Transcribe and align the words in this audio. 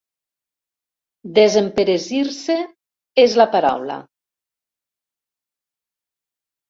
Desemperesir-se 1.39 2.57
és 3.25 3.37
la 3.43 3.49
paraula. 3.57 4.01